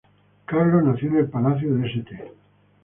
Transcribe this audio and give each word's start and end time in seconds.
Carlos 0.47 0.83
nació 0.83 1.09
en 1.09 1.17
el 1.17 1.29
palacio 1.29 1.75
de 1.75 1.85
St. 1.87 2.31